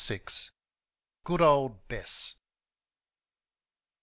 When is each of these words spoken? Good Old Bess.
Good 1.23 1.41
Old 1.41 1.87
Bess. 1.87 2.33